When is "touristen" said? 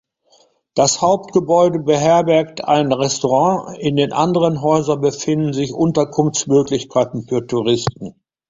7.45-8.15